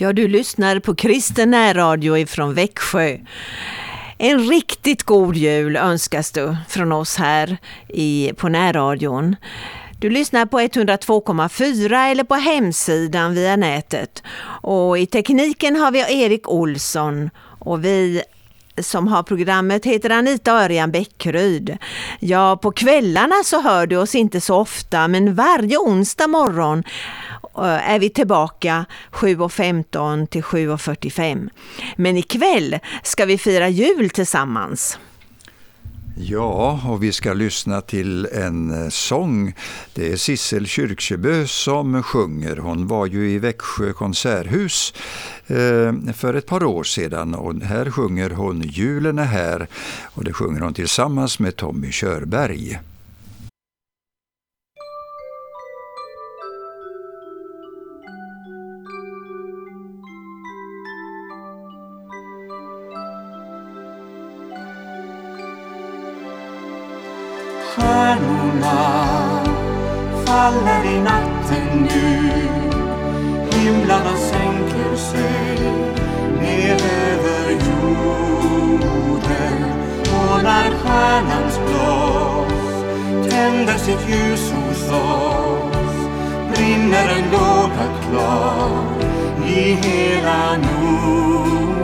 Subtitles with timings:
[0.00, 3.18] Ja, du lyssnar på kristen närradio ifrån Växjö.
[4.18, 7.56] En riktigt god jul önskas du från oss här
[7.88, 9.36] i, på närradion.
[9.98, 14.22] Du lyssnar på 102,4 eller på hemsidan via nätet.
[14.62, 18.22] Och i tekniken har vi Erik Olsson och vi
[18.82, 21.78] som har programmet heter Anita Örjan Bäckryd.
[22.20, 26.84] Ja, på kvällarna så hör du oss inte så ofta, men varje onsdag morgon
[27.64, 31.48] Eh, är vi tillbaka 7.15 till 7.45.
[31.96, 34.98] Men ikväll ska vi fira jul tillsammans.
[36.20, 39.54] Ja, och vi ska lyssna till en eh, sång.
[39.94, 42.56] Det är Sissel Kyrkjebø som sjunger.
[42.56, 44.94] Hon var ju i Växjö konserthus
[45.46, 49.66] eh, för ett par år sedan och här sjunger hon Julen är här
[50.04, 52.78] och det sjunger hon tillsammans med Tommy Körberg.
[70.38, 72.08] Faller i natten nu.
[73.52, 75.58] Himlarna sänker sig
[76.40, 76.78] ner
[77.10, 78.78] över jorden.
[80.04, 82.84] Och när stjärnans blås
[83.30, 85.98] tänder sitt ljus hos oss
[86.54, 88.70] brinner en låga klar
[89.46, 91.77] i hela Norden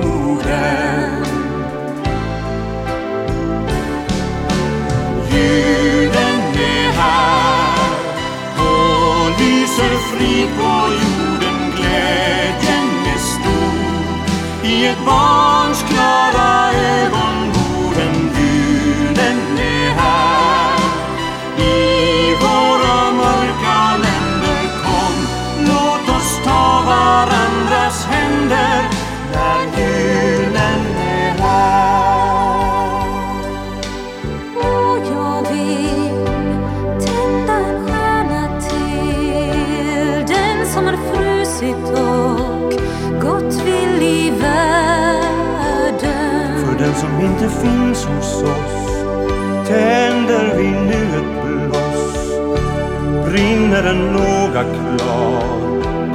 [53.84, 55.42] Brinner en låga klar.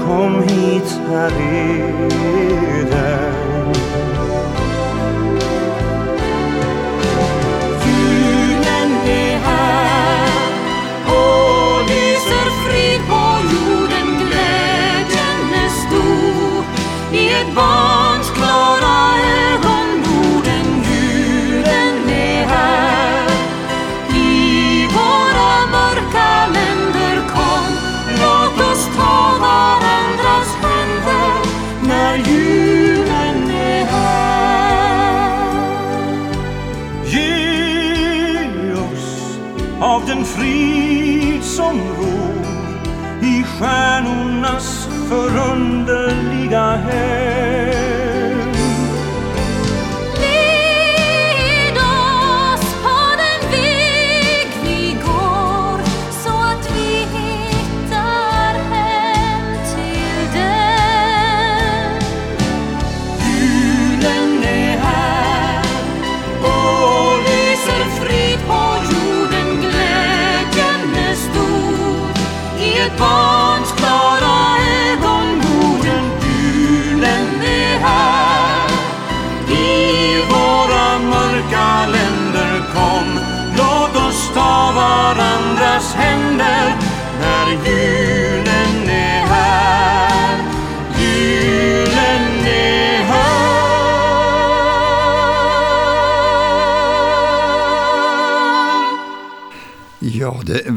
[0.06, 3.29] Kom hit, här är den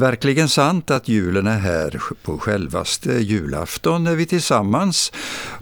[0.02, 5.12] verkligen sant att julen är här på självaste julafton när vi är tillsammans.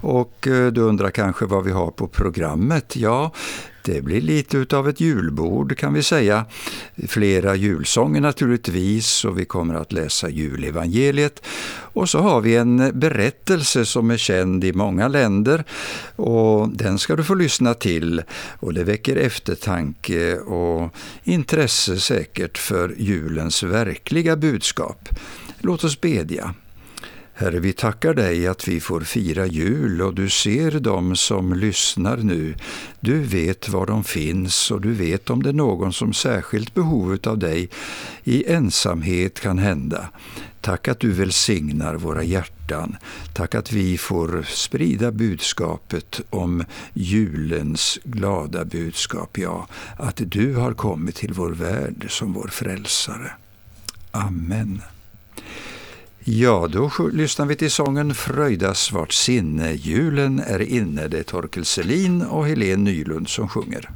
[0.00, 2.96] Och eh, du undrar kanske vad vi har på programmet?
[2.96, 3.32] Ja,
[3.90, 6.44] det blir lite utav ett julbord kan vi säga.
[7.08, 11.42] Flera julsånger naturligtvis och vi kommer att läsa julevangeliet.
[11.92, 15.64] Och så har vi en berättelse som är känd i många länder
[16.16, 18.22] och den ska du få lyssna till
[18.60, 20.94] och det väcker eftertanke och
[21.24, 25.08] intresse säkert för julens verkliga budskap.
[25.58, 26.54] Låt oss bedja.
[27.40, 32.16] Herre, vi tackar dig att vi får fira jul och du ser dem som lyssnar
[32.16, 32.54] nu.
[33.00, 37.18] Du vet var de finns och du vet om det är någon som särskilt behov
[37.26, 37.68] av dig
[38.24, 40.08] i ensamhet kan hända.
[40.60, 42.96] Tack att du välsignar våra hjärtan.
[43.34, 46.64] Tack att vi får sprida budskapet om
[46.94, 53.32] julens glada budskap, ja, att du har kommit till vår värld som vår frälsare.
[54.10, 54.82] Amen.
[56.24, 59.72] Ja, då lyssnar vi till sången Fröjdas vart sinne.
[59.72, 61.08] Julen är inne.
[61.08, 63.90] Det är Torkel Selin och Helene Nylund som sjunger.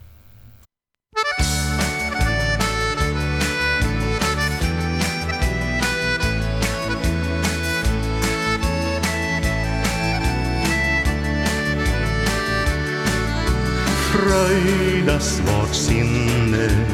[14.13, 16.87] Fröjdas vart sinne,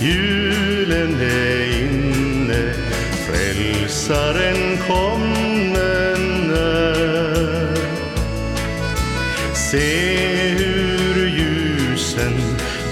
[0.00, 2.95] julen är inne
[3.56, 7.76] Frälsaren kommen är.
[9.54, 12.32] Se hur ljusen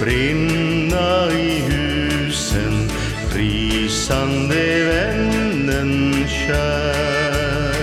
[0.01, 2.89] brinna i husen
[3.33, 7.75] prisande vännen kär.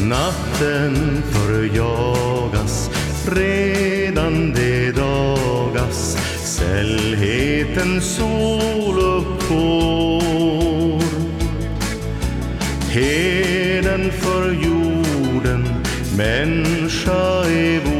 [0.00, 2.90] Natten förjagas,
[3.26, 10.13] redan det dagas sällhetens sol uppgår.
[12.94, 15.68] Heden för jorden,
[16.16, 17.93] människa är vår,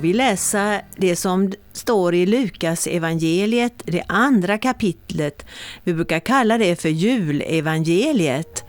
[0.00, 5.46] Och jag vill läsa det som står i Lukas evangeliet, det andra kapitlet.
[5.84, 8.64] Vi brukar kalla det för julevangeliet.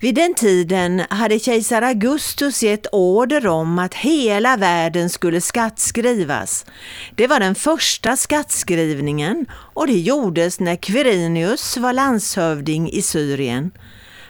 [0.00, 6.66] Vid den tiden hade kejsar Augustus gett order om att hela världen skulle skattskrivas.
[7.14, 13.70] Det var den första skattskrivningen och det gjordes när Quirinius var landshövding i Syrien.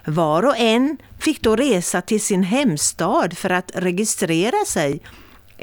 [0.06, 5.00] Var och en fick då resa till sin hemstad för att registrera sig.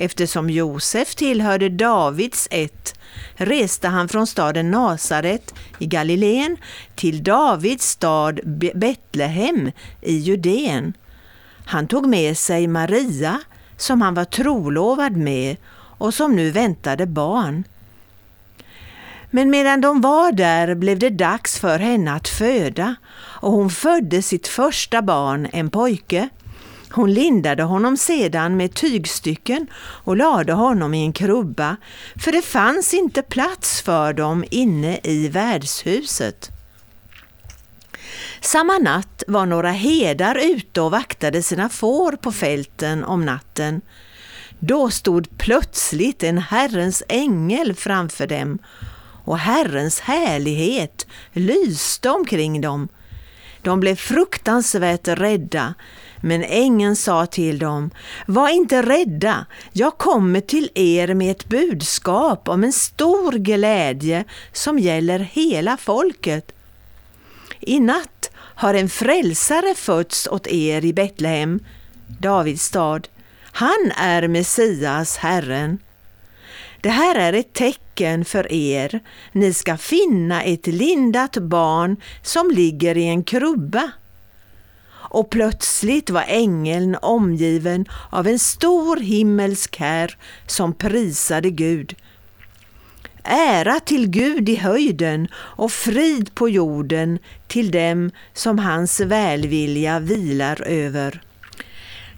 [0.01, 2.99] Eftersom Josef tillhörde Davids ett
[3.35, 6.57] reste han från staden Nasaret i Galileen
[6.95, 8.39] till Davids stad
[8.75, 10.93] Betlehem i Judeen.
[11.65, 13.39] Han tog med sig Maria
[13.77, 15.57] som han var trolovad med
[15.97, 17.63] och som nu väntade barn.
[19.29, 24.21] Men medan de var där blev det dags för henne att föda och hon födde
[24.21, 26.29] sitt första barn, en pojke.
[26.91, 31.75] Hon lindade honom sedan med tygstycken och lade honom i en krubba,
[32.15, 36.49] för det fanns inte plats för dem inne i värdshuset.
[38.41, 43.81] Samma natt var några herdar ute och vaktade sina får på fälten om natten.
[44.59, 48.59] Då stod plötsligt en Herrens ängel framför dem
[49.25, 52.87] och Herrens härlighet lyste omkring dem.
[53.61, 55.73] De blev fruktansvärt rädda,
[56.21, 57.91] men ängeln sa till dem,
[58.27, 64.23] var inte rädda, jag kommer till er med ett budskap om en stor glädje
[64.53, 66.51] som gäller hela folket.
[67.59, 71.59] I natt har en frälsare fötts åt er i Betlehem,
[72.07, 73.07] Davids stad.
[73.51, 75.79] Han är Messias, Herren.
[76.81, 78.99] Det här är ett tecken för er.
[79.31, 83.91] Ni ska finna ett lindat barn som ligger i en krubba.
[85.09, 91.95] Och plötsligt var ängeln omgiven av en stor himmelsk här som prisade Gud.
[93.23, 100.61] Ära till Gud i höjden och frid på jorden till dem som hans välvilja vilar
[100.61, 101.21] över.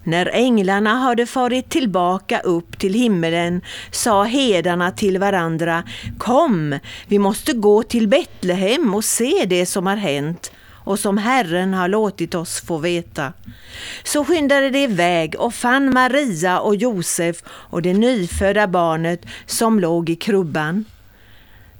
[0.04, 5.82] När änglarna hade farit tillbaka upp till himmelen sa hedarna till varandra
[6.18, 10.52] Kom, vi måste gå till Betlehem och se det som har hänt
[10.84, 13.32] och som Herren har låtit oss få veta.
[14.04, 20.10] Så skyndade de iväg och fann Maria och Josef och det nyfödda barnet som låg
[20.10, 20.84] i krubban.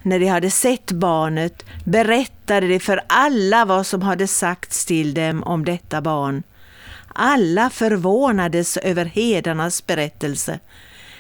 [0.03, 5.43] När de hade sett barnet berättade de för alla vad som hade sagts till dem
[5.43, 6.43] om detta barn.
[7.15, 10.59] Alla förvånades över hedarnas berättelse.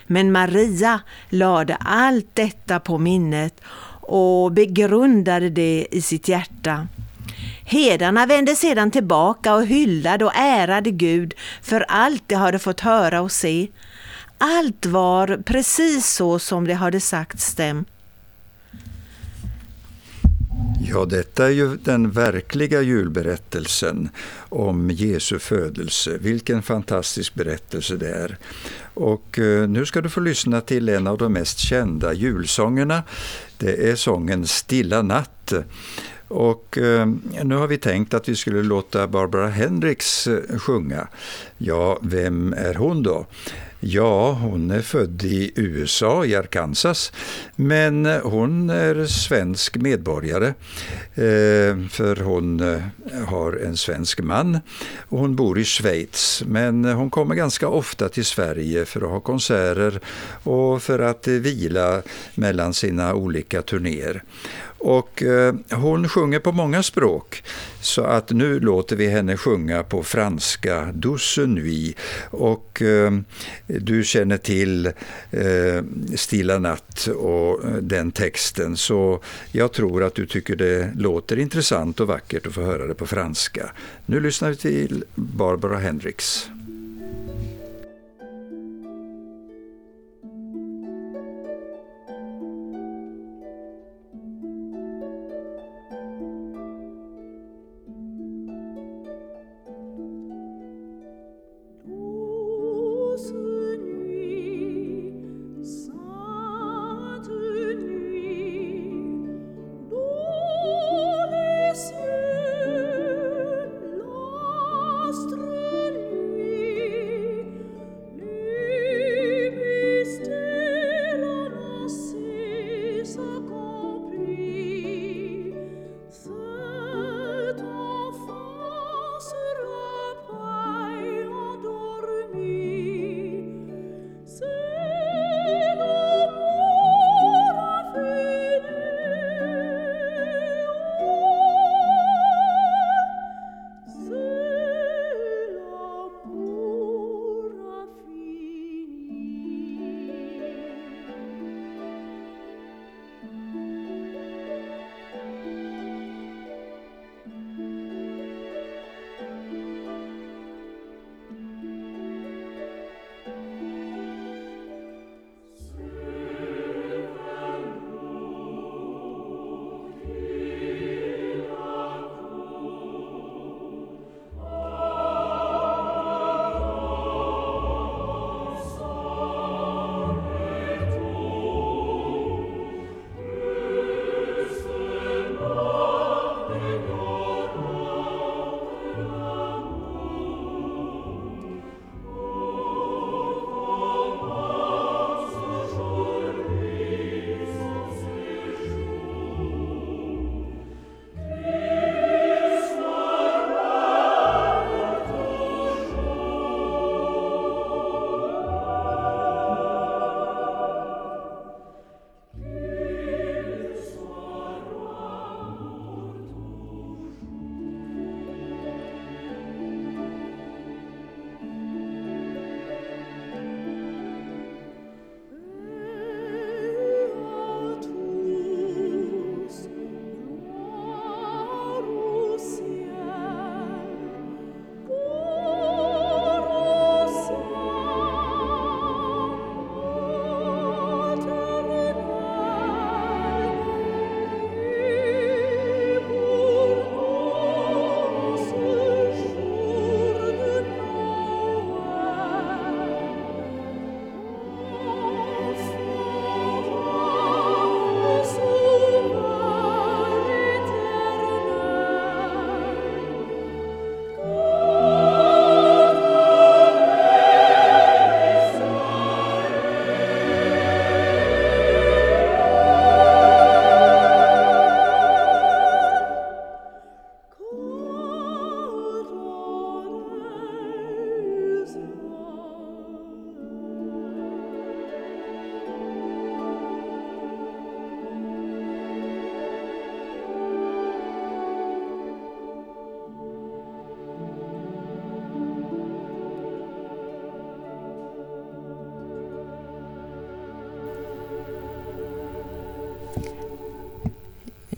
[0.07, 3.61] Men Maria lade allt detta på minnet
[4.01, 6.87] och begrundade det i sitt hjärta.
[7.65, 13.21] Hedarna vände sedan tillbaka och hyllade och ärade Gud för allt de hade fått höra
[13.21, 13.69] och se.
[14.39, 17.85] Allt var precis så som det hade sagts dem.
[20.85, 24.09] Ja, detta är ju den verkliga julberättelsen
[24.49, 26.19] om Jesu födelse.
[26.21, 28.39] Vilken fantastisk berättelse det är.
[28.95, 33.03] Och eh, nu ska du få lyssna till en av de mest kända julsångerna.
[33.59, 35.53] Det är sången Stilla natt.
[36.33, 37.07] Och eh,
[37.45, 41.09] nu har vi tänkt att vi skulle låta Barbara Hendricks eh, sjunga.
[41.59, 43.27] Ja, vem är hon då?
[43.81, 47.13] Ja, hon är född i USA, i Arkansas,
[47.57, 50.47] men eh, hon är svensk medborgare
[51.15, 52.81] eh, för hon
[53.27, 54.59] har en svensk man
[55.09, 56.43] och hon bor i Schweiz.
[56.47, 60.01] Men hon kommer ganska ofta till Sverige för att ha konserter
[60.43, 62.03] och för att vila
[62.35, 64.23] mellan sina olika turnéer.
[64.85, 67.43] Och eh, hon sjunger på många språk,
[67.81, 71.97] så att nu låter vi henne sjunga på franska, Douce Nuit.
[72.31, 73.13] Och eh,
[73.67, 74.87] du känner till
[75.31, 75.85] eh,
[76.17, 79.21] Stilla natt och eh, den texten, så
[79.53, 83.07] jag tror att du tycker det låter intressant och vackert att få höra det på
[83.07, 83.71] franska.
[84.07, 86.51] Nu lyssnar vi till Barbara Hendricks.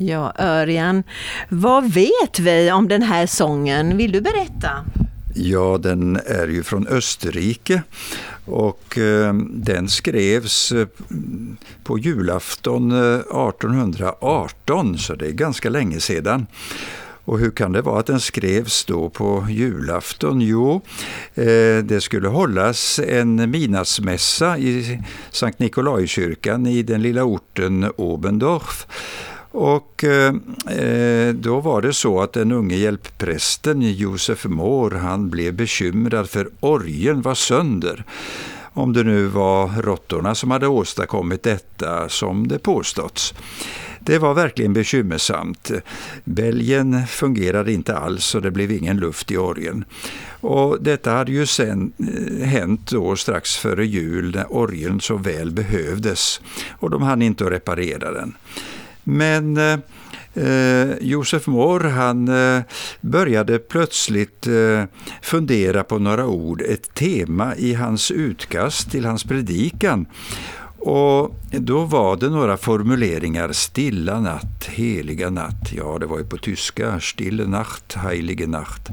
[0.06, 1.02] Ja, Örjan,
[1.48, 3.96] vad vet vi om den här sången?
[3.96, 4.70] Vill du berätta?
[5.34, 7.82] Ja, den är ju från Österrike
[8.44, 10.86] och eh, den skrevs eh,
[11.84, 16.46] på julafton eh, 1818, så det är ganska länge sedan.
[17.24, 20.40] Och hur kan det vara att den skrevs då på julafton?
[20.40, 20.80] Jo,
[21.34, 28.86] eh, det skulle hållas en midnattsmässa i Sankt Nikolaikyrkan i den lilla orten Obendorf.
[29.54, 30.34] Och eh,
[30.78, 36.48] eh, då var det så att den unge hjälpprästen Josef Mår, han blev bekymrad för
[36.60, 38.04] orgeln var sönder.
[38.72, 43.34] Om det nu var råttorna som hade åstadkommit detta, som det påståtts.
[44.00, 45.70] Det var verkligen bekymmersamt.
[46.24, 49.84] Bälgen fungerade inte alls och det blev ingen luft i orgeln.
[50.40, 55.50] Och detta hade ju sen eh, hänt då strax före jul när orgeln så väl
[55.50, 58.34] behövdes och de hann inte att reparera den.
[59.04, 62.62] Men eh, Josef Mohr han eh,
[63.00, 64.84] började plötsligt eh,
[65.22, 70.06] fundera på några ord, ett tema i hans utkast till hans predikan.
[70.86, 75.72] Och då var det några formuleringar, stilla natt, heliga natt.
[75.76, 78.88] Ja, det var ju på tyska, stille Nacht, heilige Nacht.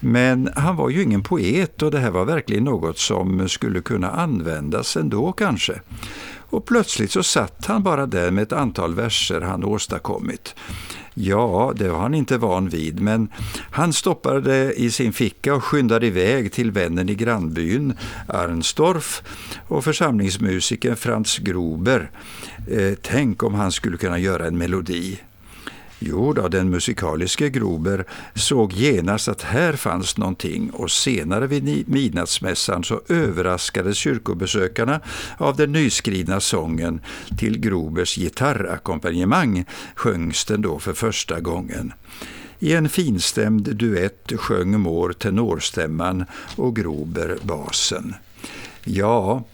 [0.00, 4.10] Men han var ju ingen poet och det här var verkligen något som skulle kunna
[4.10, 5.80] användas ändå kanske.
[6.50, 10.54] Och plötsligt så satt han bara där med ett antal verser han åstadkommit.
[11.14, 13.28] Ja, det var han inte van vid, men
[13.70, 17.94] han stoppade det i sin ficka och skyndade iväg till vännen i grannbyn
[18.28, 19.22] Arnstorf
[19.68, 22.10] och församlingsmusikern Franz Gruber.
[22.70, 25.18] Eh, tänk om han skulle kunna göra en melodi.
[25.98, 28.04] Jo då, den musikaliske Grober
[28.34, 35.00] såg genast att här fanns någonting och senare vid midnattsmässan så överraskades kyrkobesökarna
[35.38, 37.00] av den nyskrivna sången.
[37.38, 41.92] Till Grobers gitarrackompanjemang sjöngs den då för första gången.
[42.58, 46.24] I en finstämd duett sjöng Mår tenorstämman
[46.56, 48.14] och Grober basen.
[48.84, 49.44] Ja,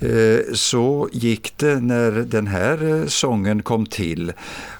[0.00, 4.32] eh, så gick det när den här eh, sången kom till.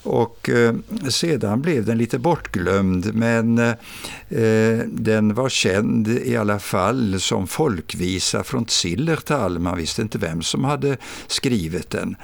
[0.04, 0.74] Och eh,
[1.08, 8.44] sedan blev den lite bortglömd men eh, den var känd i alla fall som folkvisa
[8.44, 9.58] från Zillertal.
[9.58, 12.16] Man visste inte vem som hade skrivit den.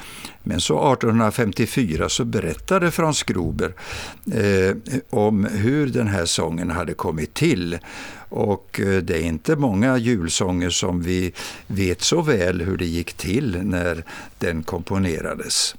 [0.42, 3.74] Men så 1854 så berättade Frans Gruber
[4.32, 4.76] eh,
[5.10, 7.78] om hur den här sången hade kommit till.
[8.30, 11.32] Och eh, det är inte många julsånger som vi
[11.66, 14.04] vet så väl hur det gick till när
[14.38, 15.74] den komponerades.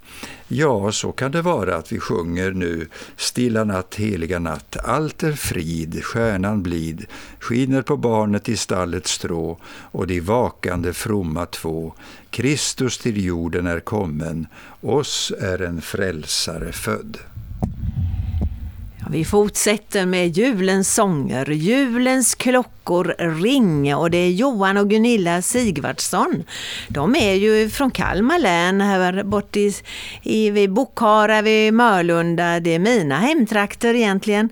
[0.48, 5.32] Ja, så kan det vara att vi sjunger nu Stilla natt, heliga natt, allt är
[5.32, 7.06] frid, stjärnan blid,
[7.40, 9.60] skiner på barnet i stallets strå
[9.92, 11.94] och de vakande fromma två.
[12.30, 14.48] Kristus till jorden är kommen,
[14.82, 17.18] oss är en frälsare född.
[19.12, 26.44] Vi fortsätter med julens sånger, julens klockor ring och det är Johan och Gunilla Sigvardsson.
[26.88, 29.74] De är ju från Kalmar län, här borta i,
[30.24, 32.60] i, vid Bokhara, vid Mörlunda.
[32.60, 34.50] Det är mina hemtrakter egentligen.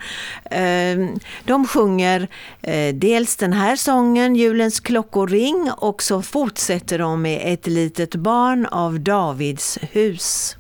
[0.52, 2.28] Ehm, de sjunger
[2.62, 8.16] eh, dels den här sången, Julens klockor ring, och så fortsätter de med Ett litet
[8.16, 10.56] barn av Davids hus.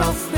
[0.00, 0.33] Och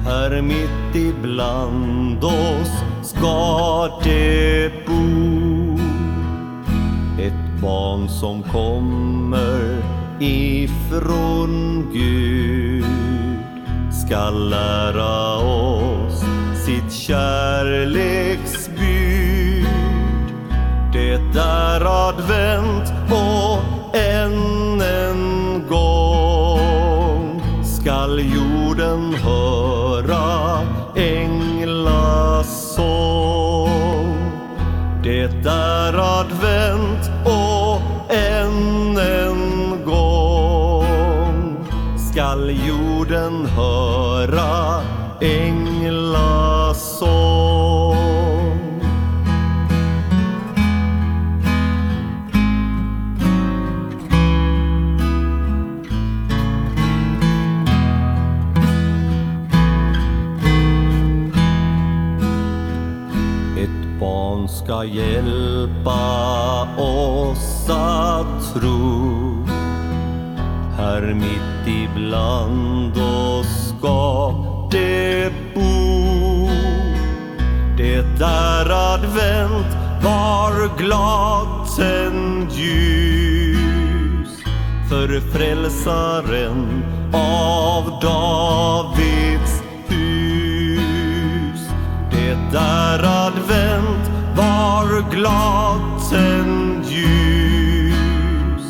[0.04, 2.70] Här mitt ibland oss
[3.02, 5.76] ska det bo.
[7.22, 9.82] Ett barn som kommer
[10.20, 12.84] ifrån Gud
[13.90, 16.24] ska lära oss
[16.66, 18.76] sitt kärleksbud.
[20.92, 23.75] Det är advent och
[27.86, 30.60] skall jorden höra
[30.96, 31.76] änglasång.
[35.02, 37.80] Det är advent och
[38.14, 41.66] än en gång
[42.12, 44.05] skall jorden höra
[64.66, 69.46] ska hjälpa oss att tro.
[70.76, 74.34] Här mitt ibland oss ska
[74.70, 76.48] det bo.
[77.76, 84.28] Det är advent, var glad tänd ljus.
[84.88, 91.60] För frälsaren av Davids hus.
[92.10, 94.05] Det är advent,
[94.36, 98.66] var glad tänd ljus.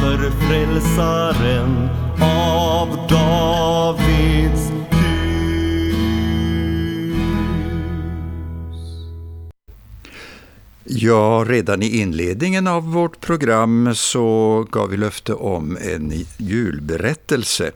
[0.00, 1.88] För frälsaren
[2.22, 5.06] av Davids hus.
[10.84, 17.70] Ja, redan i inledningen av vårt program så gav vi löfte om en julberättelse.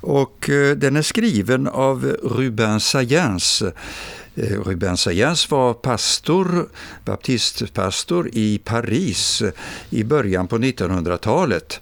[0.00, 3.62] Och eh, den är skriven av Rubin Sayens.
[4.34, 6.68] Eh, Ruben Sayas var pastor,
[7.04, 9.52] baptistpastor i Paris eh,
[9.90, 11.80] i början på 1900-talet.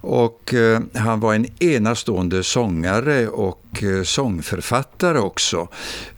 [0.00, 5.68] Och eh, han var en enastående sångare och sångförfattare också.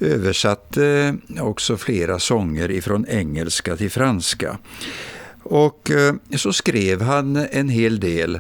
[0.01, 4.59] Översatte också flera sånger ifrån engelska till franska.
[5.51, 8.39] Och eh, så skrev han en hel del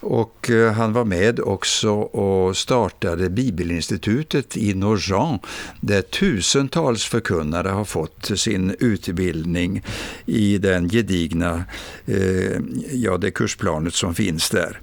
[0.00, 5.42] och eh, han var med också och startade Bibelinstitutet i Nogent
[5.80, 9.84] där tusentals förkunnare har fått sin utbildning
[10.26, 11.64] i den gedigna,
[12.06, 12.60] eh,
[12.92, 14.80] ja det kursplanet som finns där.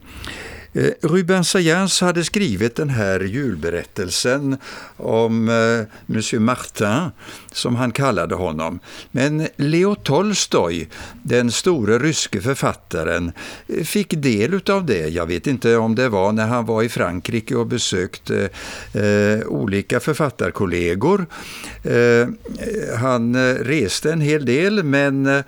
[0.76, 4.58] Eh, Ruben Sayens hade skrivit den här julberättelsen
[4.98, 7.12] om eh, Monsieur Martin,
[7.52, 8.80] som han kallade honom.
[9.12, 10.90] Men Leo Tolstoj,
[11.24, 13.32] den store ryske författaren,
[13.68, 15.08] eh, fick del av det.
[15.08, 18.50] Jag vet inte om det var när han var i Frankrike och besökte
[18.94, 21.26] eh, olika författarkollegor.
[21.84, 22.28] Eh,
[23.00, 25.44] han reste en hel del, men eh,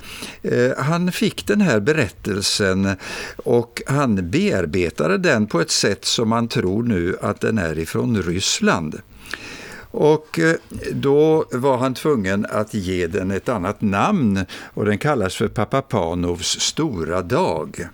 [0.77, 2.95] han fick den här berättelsen
[3.37, 8.21] och han bearbetade den på ett sätt som man tror nu att den är ifrån
[8.21, 9.01] Ryssland.
[9.91, 10.55] Och eh,
[10.91, 15.81] då var han tvungen att ge den ett annat namn och den kallas för Pappa
[15.81, 17.87] Panovs stora dag.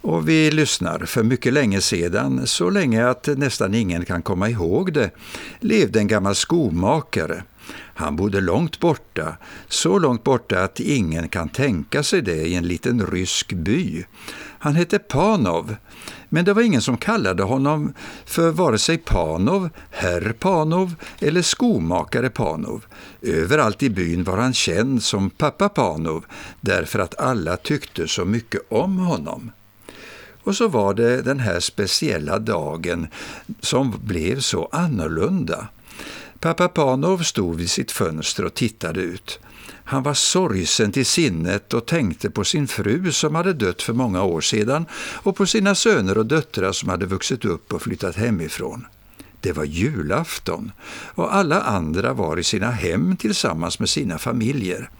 [0.00, 0.98] Och vi lyssnar.
[0.98, 5.10] För mycket länge sedan, så länge att nästan ingen kan komma ihåg det,
[5.60, 7.42] levde en gammal skomakare.
[7.94, 9.36] Han bodde långt borta,
[9.68, 14.04] så långt borta att ingen kan tänka sig det i en liten rysk by.
[14.58, 15.76] Han hette Panov,
[16.28, 17.92] men det var ingen som kallade honom
[18.24, 22.84] för vare sig Panov, herr Panov eller skomakare Panov.
[23.22, 26.24] Överallt i byn var han känd som pappa Panov
[26.60, 29.50] därför att alla tyckte så mycket om honom.
[30.44, 33.06] Och så var det den här speciella dagen
[33.60, 35.68] som blev så annorlunda.
[36.42, 39.40] Pappa Panov stod vid sitt fönster och tittade ut.
[39.84, 44.22] Han var sorgsen till sinnet och tänkte på sin fru som hade dött för många
[44.22, 48.86] år sedan och på sina söner och döttrar som hade vuxit upp och flyttat hemifrån.
[49.40, 50.72] Det var julafton
[51.14, 54.90] och alla andra var i sina hem tillsammans med sina familjer.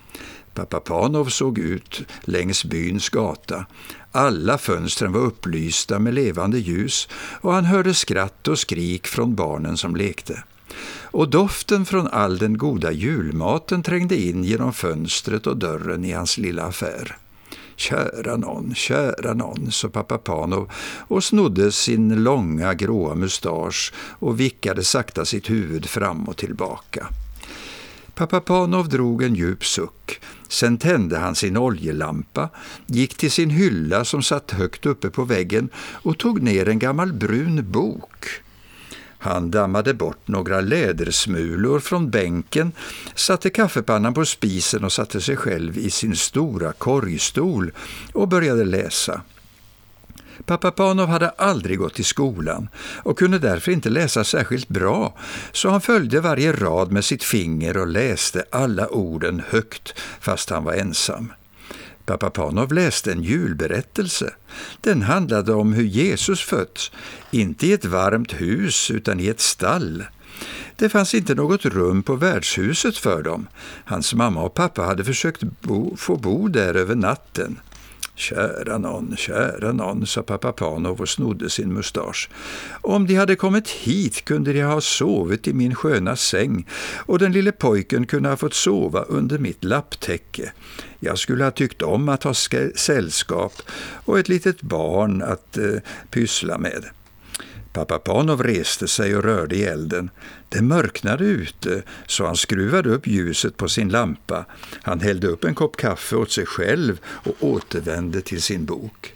[0.55, 3.67] Pappa Panov såg ut längs byns gata.
[4.13, 7.09] Alla fönstren var upplysta med levande ljus
[7.41, 10.43] och han hörde skratt och skrik från barnen som lekte.
[11.13, 16.39] Och doften från all den goda julmaten trängde in genom fönstret och dörren i hans
[16.39, 17.17] lilla affär.
[17.77, 20.71] Kära någon, kära någon, sa pappa Panov
[21.09, 27.07] och snodde sin långa gråa mustasch och vickade sakta sitt huvud fram och tillbaka.
[28.15, 30.21] Pappa Panov drog en djup suck.
[30.49, 32.49] Sen tände han sin oljelampa,
[32.87, 37.13] gick till sin hylla som satt högt uppe på väggen och tog ner en gammal
[37.13, 38.27] brun bok.
[39.23, 42.73] Han dammade bort några lädersmulor från bänken,
[43.15, 47.73] satte kaffepannan på spisen och satte sig själv i sin stora korgstol
[48.13, 49.23] och började läsa.
[50.47, 52.69] Pappa Panov hade aldrig gått i skolan
[53.03, 55.19] och kunde därför inte läsa särskilt bra,
[55.53, 60.65] så han följde varje rad med sitt finger och läste alla orden högt fast han
[60.65, 61.33] var ensam.
[62.07, 64.35] Pappa Panov läste en julberättelse.
[64.81, 66.93] Den handlade om hur Jesus fötts,
[67.31, 70.05] inte i ett varmt hus utan i ett stall.
[70.77, 73.47] Det fanns inte något rum på värdshuset för dem.
[73.85, 77.61] Hans mamma och pappa hade försökt bo, få bo där över natten.
[78.15, 82.31] Kära nån, kära nån”, sa pappa Panov och snodde sin mustasch.
[82.81, 86.69] Om de hade kommit hit kunde de ha sovit i min sköna säng
[87.07, 90.53] och den lille pojken kunde ha fått sova under mitt lapptäcke.
[91.01, 92.35] Jag skulle ha tyckt om att ha
[92.75, 93.53] sällskap
[94.05, 95.75] och ett litet barn att eh,
[96.11, 96.85] pyssla med.
[97.73, 100.11] Pappa Panov reste sig och rörde i elden.
[100.49, 104.45] Det mörknade ute, så han skruvade upp ljuset på sin lampa.
[104.83, 109.15] Han hällde upp en kopp kaffe åt sig själv och återvände till sin bok.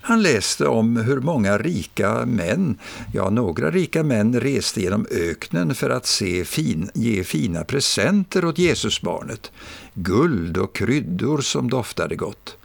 [0.00, 2.78] Han läste om hur många rika män,
[3.14, 8.58] ja några rika män reste genom öknen för att se fin, ge fina presenter åt
[8.58, 9.52] Jesusbarnet.
[9.94, 12.56] Guld och kryddor som doftade gott.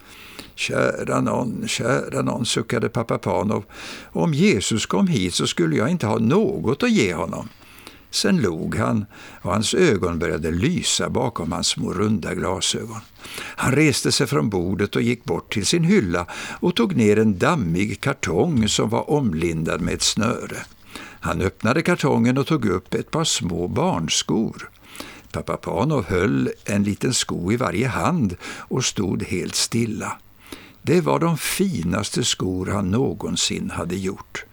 [0.62, 3.64] Kära någon, kära någon, suckade pappa Panov.
[4.12, 7.48] Om Jesus kom hit så skulle jag inte ha något att ge honom.
[8.10, 9.06] Sen log han
[9.42, 13.00] och hans ögon började lysa bakom hans små runda glasögon.
[13.36, 16.26] Han reste sig från bordet och gick bort till sin hylla
[16.60, 20.56] och tog ner en dammig kartong som var omlindad med ett snöre.
[21.20, 24.70] Han öppnade kartongen och tog upp ett par små barnskor.
[25.32, 30.18] Pappa Panov höll en liten sko i varje hand och stod helt stilla.
[30.82, 34.44] Det var de finaste skor han någonsin hade gjort.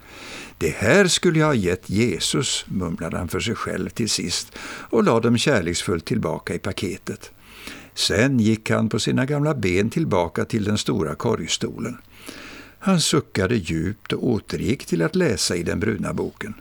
[0.57, 5.03] Det här skulle jag ha gett Jesus, mumlade han för sig själv till sist och
[5.03, 7.31] lade dem kärleksfullt tillbaka i paketet.
[7.93, 11.97] Sen gick han på sina gamla ben tillbaka till den stora korgstolen.
[12.79, 16.53] Han suckade djupt och återgick till att läsa i den bruna boken.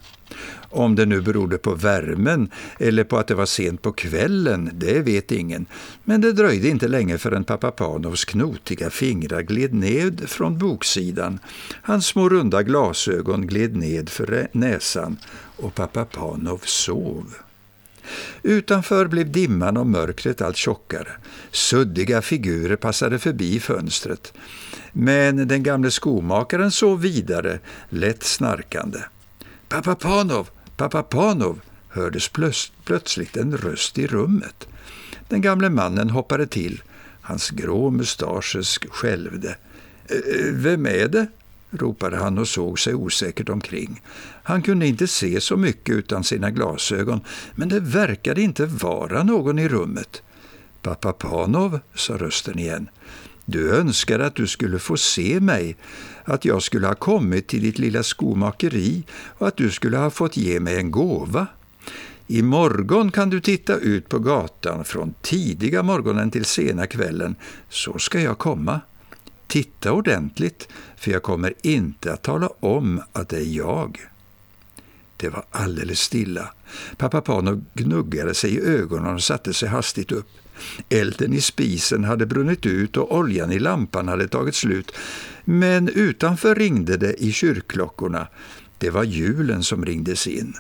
[0.71, 5.01] Om det nu berodde på värmen eller på att det var sent på kvällen, det
[5.01, 5.67] vet ingen.
[6.05, 11.39] Men det dröjde inte länge förrän pappa Panovs knotiga fingrar gled ned från boksidan.
[11.83, 15.17] Hans små runda glasögon gled ned för näsan
[15.57, 17.35] och pappa Panov sov.
[18.43, 21.09] Utanför blev dimman och mörkret allt tjockare.
[21.51, 24.33] Suddiga figurer passade förbi fönstret.
[24.93, 28.99] Men den gamle skomakaren sov vidare, lätt snarkande.
[29.69, 32.31] Pappa Panov, pappa Panov, hördes
[32.85, 34.69] plötsligt en röst i rummet.
[35.29, 36.83] Den gamle mannen hoppade till.
[37.21, 39.57] Hans grå mustascher skälvde.
[40.53, 41.27] Vem är det?
[41.71, 44.03] ropade han och såg sig osäkert omkring.
[44.43, 47.21] Han kunde inte se så mycket utan sina glasögon,
[47.55, 50.23] men det verkade inte vara någon i rummet.
[50.83, 52.89] Pappa Panov, sa rösten igen.
[53.45, 55.77] Du önskade att du skulle få se mig,
[56.29, 59.03] att jag skulle ha kommit till ditt lilla skomakeri
[59.39, 61.47] och att du skulle ha fått ge mig en gåva.
[62.27, 67.37] I morgon kan du titta ut på gatan från tidiga morgonen till sena kvällen,
[67.69, 68.81] så ska jag komma.
[69.47, 73.99] Titta ordentligt, för jag kommer inte att tala om att det är jag.
[75.17, 76.51] Det var alldeles stilla.
[76.97, 80.29] Pappa Pano gnuggade sig i ögonen och satte sig hastigt upp.
[80.89, 84.93] Elden i spisen hade brunnit ut och oljan i lampan hade tagit slut.
[85.45, 88.27] Men utanför ringde det i kyrkklockorna.
[88.79, 90.55] Det var julen som ringdes in.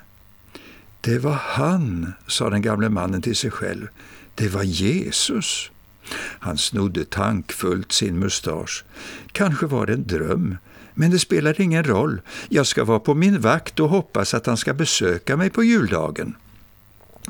[1.00, 3.86] Det var han, sa den gamle mannen till sig själv.
[4.34, 5.70] Det var Jesus.
[6.16, 8.84] Han snodde tankfullt sin mustasch.
[9.32, 10.56] Kanske var det en dröm,
[10.94, 12.20] men det spelar ingen roll.
[12.48, 16.34] Jag ska vara på min vakt och hoppas att han ska besöka mig på juldagen.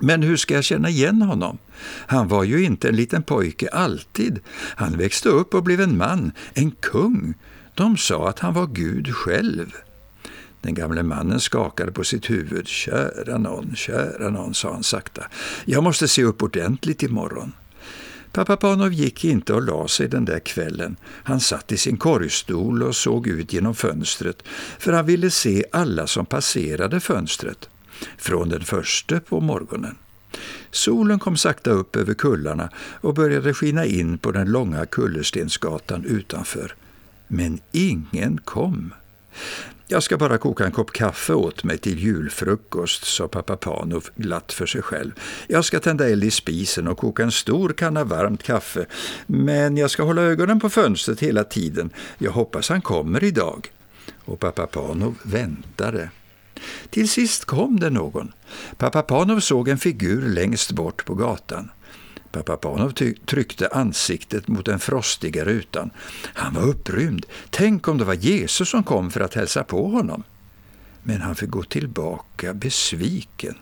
[0.00, 1.58] Men hur ska jag känna igen honom?
[2.06, 4.40] Han var ju inte en liten pojke alltid.
[4.54, 7.34] Han växte upp och blev en man, en kung.
[7.74, 9.72] De sa att han var Gud själv.
[10.60, 12.68] Den gamle mannen skakade på sitt huvud.
[12.68, 15.22] Kära någon, kära någon, sa han sakta.
[15.64, 17.52] Jag måste se upp ordentligt imorgon.
[18.32, 20.96] Pappa Panov gick inte och la sig den där kvällen.
[21.04, 24.42] Han satt i sin korgstol och såg ut genom fönstret,
[24.78, 27.68] för han ville se alla som passerade fönstret,
[28.18, 29.96] från den första på morgonen.
[30.70, 36.74] Solen kom sakta upp över kullarna och började skina in på den långa kullerstensgatan utanför.
[37.28, 38.92] Men ingen kom.
[39.90, 44.52] Jag ska bara koka en kopp kaffe åt mig till julfrukost, sa pappa Panov glatt
[44.52, 45.12] för sig själv.
[45.46, 48.86] Jag ska tända eld i spisen och koka en stor kanna varmt kaffe,
[49.26, 51.90] men jag ska hålla ögonen på fönstret hela tiden.
[52.18, 53.72] Jag hoppas han kommer idag.
[54.24, 56.10] Och pappa Panov väntade.
[56.90, 58.32] Till sist kom det någon.
[58.76, 61.70] Pappa Panov såg en figur längst bort på gatan.
[62.32, 62.92] Pappa Panov
[63.26, 65.90] tryckte ansiktet mot den frostiga rutan.
[66.34, 67.26] Han var upprymd.
[67.50, 70.22] Tänk om det var Jesus som kom för att hälsa på honom.
[71.02, 73.54] Men han fick gå tillbaka besviken.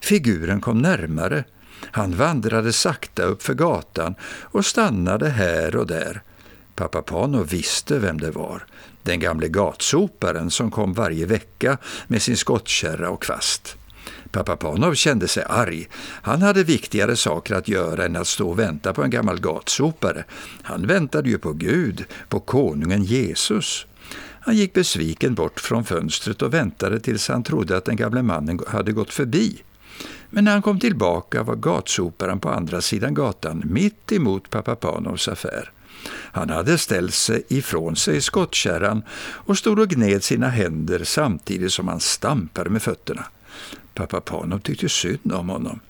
[0.00, 1.44] Figuren kom närmare.
[1.90, 6.22] Han vandrade sakta upp för gatan och stannade här och där.
[6.74, 8.66] Pappa Panov visste vem det var.
[9.08, 13.76] Den gamle gatsoparen som kom varje vecka med sin skottkärra och kvast.
[14.30, 15.88] Pappa Panov kände sig arg.
[16.22, 20.24] Han hade viktigare saker att göra än att stå och vänta på en gammal gatsopare.
[20.62, 23.86] Han väntade ju på Gud, på konungen Jesus.
[24.40, 28.60] Han gick besviken bort från fönstret och väntade tills han trodde att den gamle mannen
[28.68, 29.62] hade gått förbi.
[30.30, 35.28] Men när han kom tillbaka var gatsoparen på andra sidan gatan, mitt emot pappa Panovs
[35.28, 35.72] affär.
[36.08, 41.88] Han hade ställt sig ifrån sig skottkärran och stod och gned sina händer samtidigt som
[41.88, 43.24] han stampade med fötterna.
[43.94, 45.80] Pappa Panov tyckte synd om honom.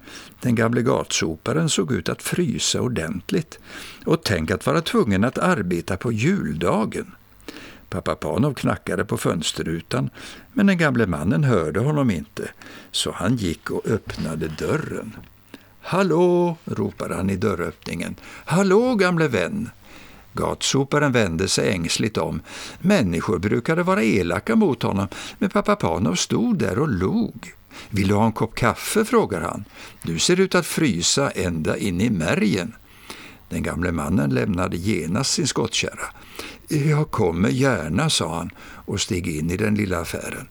[0.41, 3.59] Den gamle gatsoparen såg ut att frysa ordentligt.
[4.07, 7.15] Och tänk att vara tvungen att arbeta på juldagen.
[7.91, 10.11] Pappa Panov knackade på fönsterrutan,
[10.53, 12.49] men den gamle mannen hörde honom inte,
[12.91, 15.17] så han gick och öppnade dörren.
[15.81, 18.15] ”Hallå!” ropade han i dörröppningen.
[18.45, 19.71] ”Hallå, gamle vän!”
[20.33, 22.41] Gatsoparen vände sig ängsligt om.
[22.81, 25.09] Människor brukade vara elaka mot honom,
[25.39, 27.53] men pappa Panov stod där och log.
[27.91, 29.05] Vill du ha en kopp kaffe?
[29.05, 29.65] frågar han.
[30.03, 32.75] Du ser ut att frysa ända in i märgen.
[33.49, 36.07] Den gamle mannen lämnade genast sin skottkärra.
[36.69, 40.49] Jag kommer gärna, sa han och steg in i den lilla affären.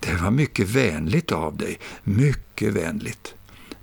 [0.00, 3.34] Det var mycket vänligt av dig, mycket vänligt.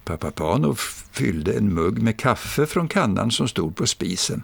[0.06, 0.80] Pappa Panov
[1.12, 4.44] fyllde en mugg med kaffe från kannan som stod på spisen.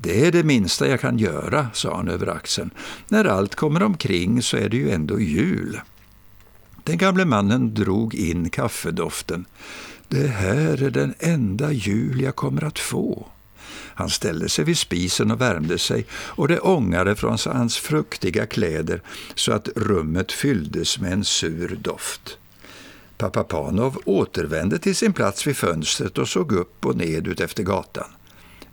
[0.00, 2.70] Det är det minsta jag kan göra, sa han över axeln.
[3.08, 5.80] När allt kommer omkring så är det ju ändå jul.
[6.84, 9.44] Den gamle mannen drog in kaffedoften.
[10.08, 13.26] Det här är den enda jul jag kommer att få.
[13.70, 19.02] Han ställde sig vid spisen och värmde sig och det ångade från hans fruktiga kläder
[19.34, 22.38] så att rummet fylldes med en sur doft.
[23.16, 27.62] Pappa Panov återvände till sin plats vid fönstret och såg upp och ned ut efter
[27.62, 28.08] gatan.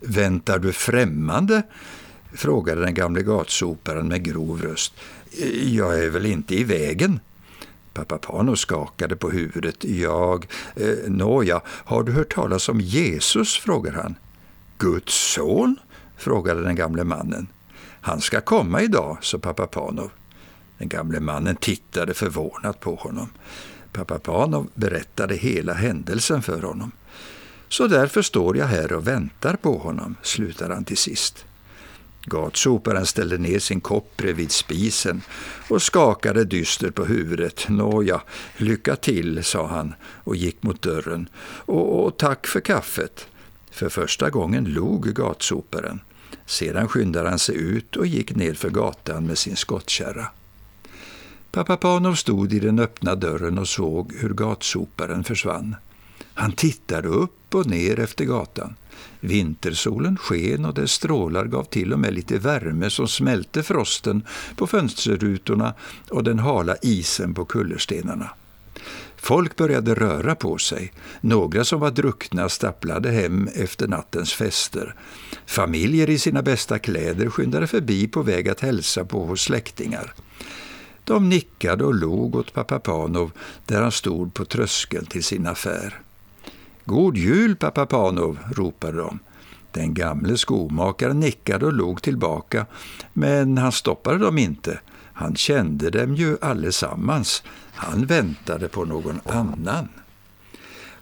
[0.00, 1.62] ”Väntar du främmande?”
[2.32, 4.94] frågade den gamle gatsoparen med grov röst.
[5.62, 7.20] ”Jag är väl inte i vägen?”
[7.96, 9.84] Pappa Pano skakade på huvudet.
[9.84, 13.58] Jag, eh, nåja, har du hört talas om Jesus?
[13.58, 14.14] frågar han.
[14.78, 15.76] Guds son?
[16.16, 17.46] frågade den gamle mannen.
[18.00, 20.10] Han ska komma idag, sa pappa Panov.
[20.78, 23.28] Den gamle mannen tittade förvånat på honom.
[23.92, 26.92] Pappa Panov berättade hela händelsen för honom.
[27.68, 31.44] Så därför står jag här och väntar på honom, slutar han till sist.
[32.28, 35.22] Gatsoparen ställde ner sin kopp bredvid spisen
[35.68, 37.68] och skakade dystert på huvudet.
[37.68, 38.20] Nåja,
[38.56, 41.28] lycka till, sa han och gick mot dörren.
[41.42, 43.26] Och, och tack för kaffet.
[43.70, 46.00] För första gången log gatsoparen.
[46.46, 50.26] Sedan skyndade han sig ut och gick nedför gatan med sin skottkärra.
[51.50, 55.76] Pappa Panov stod i den öppna dörren och såg hur gatsoparen försvann.
[56.38, 58.74] Han tittade upp och ner efter gatan.
[59.20, 64.22] Vintersolen sken och dess strålar gav till och med lite värme som smälte frosten
[64.56, 65.74] på fönsterrutorna
[66.10, 68.30] och den hala isen på kullerstenarna.
[69.16, 70.92] Folk började röra på sig.
[71.20, 74.94] Några som var druckna stapplade hem efter nattens fester.
[75.46, 80.14] Familjer i sina bästa kläder skyndade förbi på väg att hälsa på hos släktingar.
[81.04, 83.30] De nickade och log åt pappa Panov
[83.66, 86.05] där han stod på tröskeln till sin affär.
[86.88, 89.18] God jul, pappa Panov, ropade de.
[89.72, 92.66] Den gamle skomakaren nickade och log tillbaka,
[93.12, 94.80] men han stoppade dem inte.
[95.12, 97.42] Han kände dem ju allesammans.
[97.74, 99.88] Han väntade på någon annan.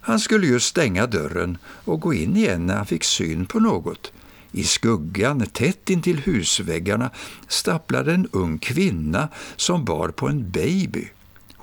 [0.01, 4.11] Han skulle just stänga dörren och gå in igen när han fick syn på något.
[4.51, 7.09] I skuggan, tätt intill husväggarna,
[7.47, 11.09] stapplade en ung kvinna som bar på en baby.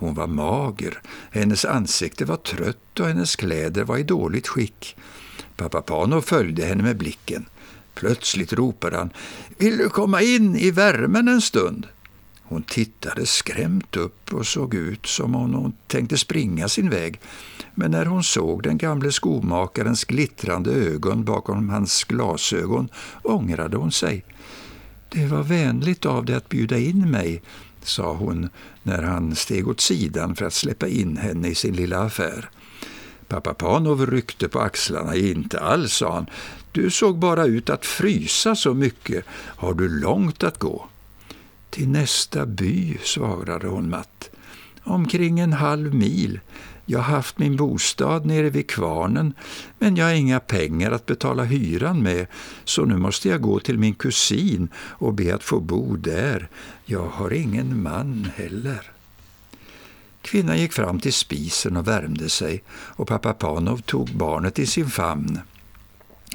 [0.02, 4.96] Hon var mager, hennes ansikte var trött och hennes kläder var i dåligt skick.
[5.56, 7.46] Pappa Pano följde henne med blicken.
[7.94, 9.10] Plötsligt ropade han
[9.58, 11.86] ”Vill du komma in i värmen en stund?”
[12.42, 17.20] Hon tittade skrämt upp och såg ut som om hon tänkte springa sin väg.
[17.74, 22.88] Men när hon såg den gamle skomakarens glittrande ögon bakom hans glasögon
[23.22, 24.24] ångrade hon sig.
[25.08, 27.42] Det var vänligt av dig att bjuda in mig,
[27.86, 28.48] sa hon
[28.82, 32.50] när han steg åt sidan för att släppa in henne i sin lilla affär.
[33.28, 35.16] Pappa Panov ryckte på axlarna.
[35.16, 36.26] Inte alls, sa han.
[36.72, 39.24] Du såg bara ut att frysa så mycket.
[39.32, 40.86] Har du långt att gå?
[41.70, 44.30] Till nästa by, svarade hon matt.
[44.84, 46.40] Omkring en halv mil.
[46.86, 49.34] Jag har haft min bostad nere vid kvarnen,
[49.78, 52.26] men jag har inga pengar att betala hyran med,
[52.64, 56.48] så nu måste jag gå till min kusin och be att få bo där.
[56.92, 58.92] Jag har ingen man heller.
[60.22, 64.90] Kvinnan gick fram till spisen och värmde sig och pappa Panov tog barnet i sin
[64.90, 65.40] famn.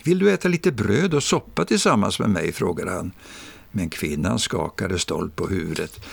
[0.03, 2.51] Vill du äta lite bröd och soppa tillsammans med mig?
[2.51, 3.11] frågade han.
[3.71, 6.05] Men kvinnan skakade stolt på huvudet.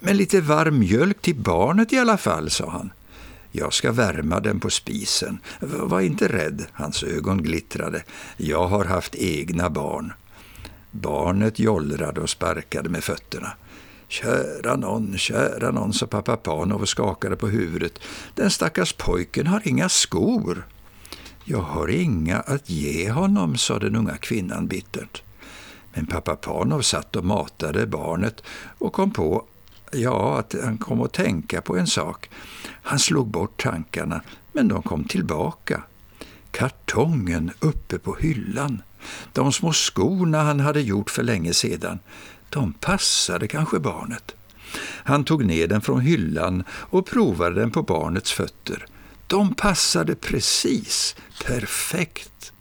[0.00, 2.92] Men lite varm mjölk till barnet i alla fall, sa han.
[3.50, 5.38] Jag ska värma den på spisen.
[5.60, 8.02] Var inte rädd, hans ögon glittrade.
[8.36, 10.12] Jag har haft egna barn.
[10.90, 13.52] Barnet jollrade och sparkade med fötterna.
[14.12, 17.98] Kära någon, kära någon, sa pappa Panov och skakade på huvudet.
[18.34, 20.66] Den stackars pojken har inga skor.
[21.44, 25.22] Jag har inga att ge honom, sa den unga kvinnan bittert.
[25.94, 28.42] Men pappa Panov satt och matade barnet
[28.78, 29.44] och kom på
[29.92, 32.30] ja, att han kom att tänka på en sak.
[32.64, 34.20] Han slog bort tankarna,
[34.52, 35.82] men de kom tillbaka.
[36.50, 38.82] Kartongen uppe på hyllan.
[39.32, 41.98] De små skorna han hade gjort för länge sedan.
[42.52, 44.34] De passade kanske barnet.
[44.82, 48.86] Han tog ner den från hyllan och provade den på barnets fötter.
[49.26, 52.52] De passade precis, perfekt.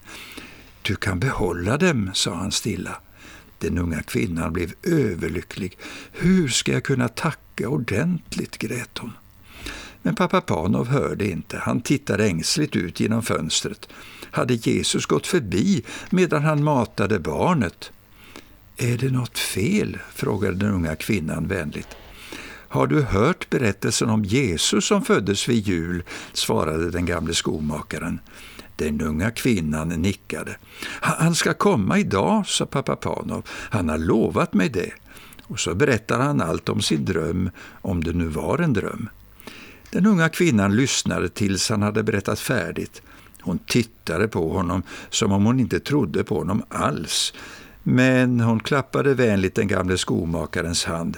[0.82, 2.96] Du kan behålla dem, sa han stilla.
[3.58, 5.78] Den unga kvinnan blev överlycklig.
[6.12, 9.12] Hur ska jag kunna tacka ordentligt, grät hon.
[10.02, 11.58] Men pappa Panov hörde inte.
[11.58, 13.88] Han tittade ängsligt ut genom fönstret.
[14.32, 17.92] Hade Jesus gått förbi medan han matade barnet?
[18.82, 19.98] Är det något fel?
[20.14, 21.88] frågade den unga kvinnan vänligt.
[22.68, 26.04] Har du hört berättelsen om Jesus som föddes vid jul?
[26.34, 28.20] svarade den gamle skomakaren.
[28.76, 30.58] Den unga kvinnan nickade.
[31.02, 33.48] Han ska komma idag, sa pappa Panov.
[33.50, 34.92] Han har lovat mig det.
[35.44, 37.50] Och så berättade han allt om sin dröm,
[37.82, 39.10] om det nu var en dröm.
[39.92, 43.02] Den unga kvinnan lyssnade tills han hade berättat färdigt.
[43.42, 47.34] Hon tittade på honom som om hon inte trodde på honom alls.
[47.84, 51.18] Men hon klappade vänligt den gamle skomakarens hand.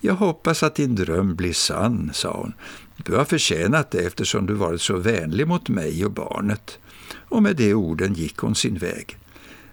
[0.00, 2.52] Jag hoppas att din dröm blir sann, sa hon.
[2.96, 6.78] Du har förtjänat det eftersom du varit så vänlig mot mig och barnet.
[7.28, 9.16] Och med de orden gick hon sin väg.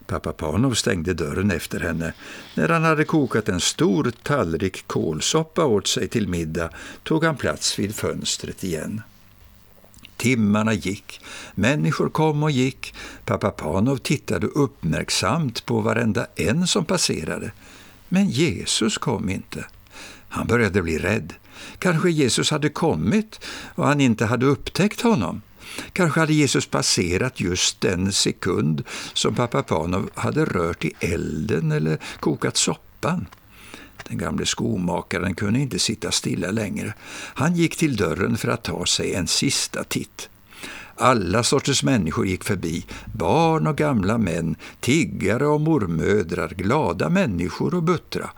[0.08, 2.14] Pappa Panov stängde dörren efter henne.
[2.56, 6.70] När han hade kokat en stor tallrik kålsoppa åt sig till middag
[7.04, 9.02] tog han plats vid fönstret igen.
[10.22, 11.22] Timmarna gick,
[11.56, 12.94] människor kom och gick.
[13.26, 17.52] Pappa Panov tittade uppmärksamt på varenda en som passerade.
[18.10, 19.66] Men Jesus kom inte.
[20.30, 21.34] Han började bli rädd.
[21.80, 23.40] Kanske Jesus hade kommit
[23.76, 25.42] och han inte hade upptäckt honom.
[25.94, 31.98] Kanske hade Jesus passerat just den sekund som pappa Panov hade rört i elden eller
[32.20, 33.26] kokat soppan.
[34.08, 36.94] Den gamle skomakaren kunde inte sitta stilla längre.
[37.12, 40.30] Han gick till dörren för att ta sig en sista titt.
[40.96, 47.84] Alla sorters människor gick förbi, barn och gamla män, tiggare och mormödrar, glada människor och
[47.84, 48.30] buttra.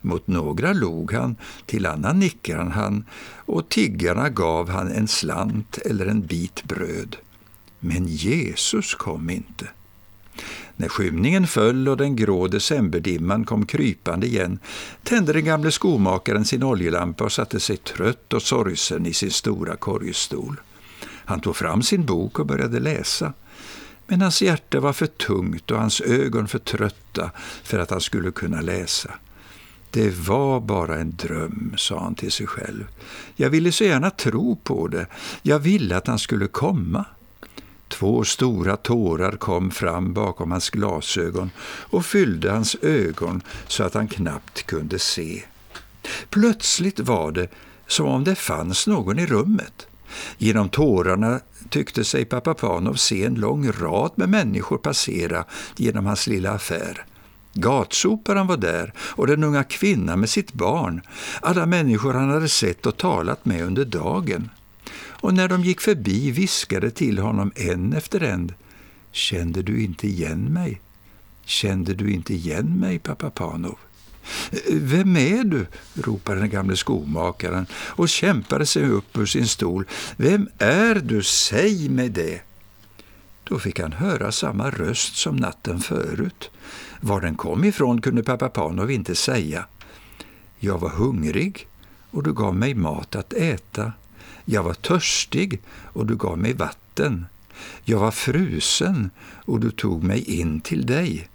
[0.00, 1.36] Mot några log han,
[1.66, 3.04] till annan nickade han
[3.36, 7.16] och tiggarna gav han en slant eller en bit bröd.
[7.80, 9.68] Men Jesus kom inte.
[10.76, 14.58] När skymningen föll och den grå decemberdimman kom krypande igen
[15.02, 19.76] tände den gamle skomakaren sin oljelampa och satte sig trött och sorgsen i sin stora
[19.76, 20.60] korgstol.
[21.24, 23.32] Han tog fram sin bok och började läsa.
[24.06, 27.30] Men hans hjärta var för tungt och hans ögon för trötta
[27.62, 29.10] för att han skulle kunna läsa.
[29.90, 32.84] Det var bara en dröm, sa han till sig själv.
[33.36, 35.06] Jag ville så gärna tro på det.
[35.42, 37.04] Jag ville att han skulle komma.
[37.92, 44.08] Två stora tårar kom fram bakom hans glasögon och fyllde hans ögon så att han
[44.08, 45.42] knappt kunde se.
[46.30, 47.48] Plötsligt var det
[47.86, 49.86] som om det fanns någon i rummet.
[50.38, 55.44] Genom tårarna tyckte sig pappa Panov se en lång rad med människor passera
[55.76, 57.04] genom hans lilla affär.
[57.54, 61.02] Gatsoparen var där och den unga kvinnan med sitt barn,
[61.40, 64.50] alla människor han hade sett och talat med under dagen.
[65.22, 68.52] Och när de gick förbi viskade till honom en efter en.
[69.12, 70.80] Kände du inte igen mig?
[71.44, 73.78] Kände du inte igen mig, pappa Panov?
[74.70, 75.66] Vem är du?
[75.94, 79.84] ropade den gamle skomakaren och kämpade sig upp ur sin stol.
[80.16, 81.22] Vem är du?
[81.22, 82.40] Säg mig det!
[83.44, 86.50] Då fick han höra samma röst som natten förut.
[87.00, 89.64] Var den kom ifrån kunde pappa Panov inte säga.
[90.58, 91.66] Jag var hungrig
[92.10, 93.92] och du gav mig mat att äta.
[94.44, 95.60] Jag var törstig
[95.92, 97.26] och du gav mig vatten.
[97.84, 99.10] Jag var frusen
[99.44, 101.28] och du tog mig in till dig.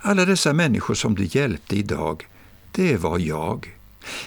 [0.00, 2.26] Alla dessa människor som du hjälpte idag,
[2.72, 3.76] det var jag.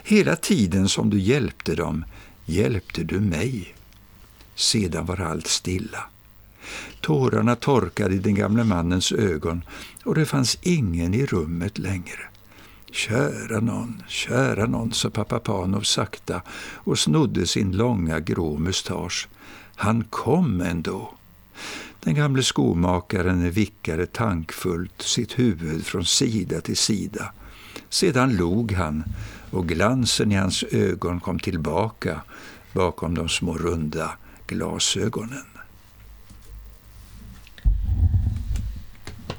[0.04, 2.06] Hela tiden som du hjälpte dem,
[2.46, 3.76] hjälpte du mig.
[4.56, 6.06] Sedan var allt stilla.
[7.02, 9.64] Tårarna torkade i den gamle mannens ögon
[10.04, 12.33] och det fanns ingen i rummet längre.
[12.94, 16.41] Kära någon, kära någon, sa pappa Panov sakta
[16.74, 19.28] och snodde sin långa grå mustasch.
[19.76, 21.14] Han kom ändå.
[22.00, 27.32] Den gamle skomakaren vickade tankfullt sitt huvud från sida till sida.
[27.89, 29.04] Sedan log han
[29.52, 32.22] och glansen i hans ögon kom tillbaka
[32.74, 34.12] bakom de små runda
[34.48, 35.46] glasögonen.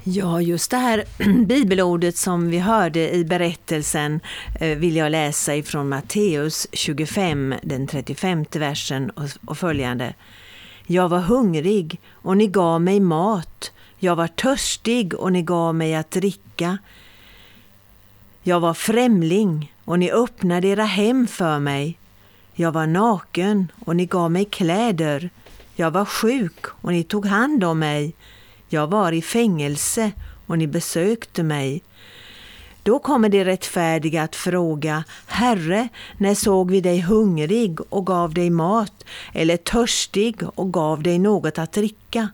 [0.07, 1.03] Ja, just det här
[1.45, 4.19] bibelordet som vi hörde i berättelsen
[4.59, 9.11] eh, vill jag läsa ifrån Matteus 25, den 35 versen
[9.45, 10.13] och följande.
[10.87, 13.71] Jag var hungrig och ni gav mig mat.
[13.99, 16.77] Jag var törstig och ni gav mig att dricka.
[18.43, 21.97] Jag var främling och ni öppnade era hem för mig.
[22.53, 25.29] Jag var naken och ni gav mig kläder.
[25.75, 28.13] Jag var sjuk och ni tog hand om mig.
[28.75, 30.11] Jag var i fängelse
[30.47, 31.81] och ni besökte mig.
[32.83, 38.49] Då kommer de rättfärdiga att fråga, Herre, när såg vi dig hungrig och gav dig
[38.49, 42.29] mat, eller törstig och gav dig något att dricka?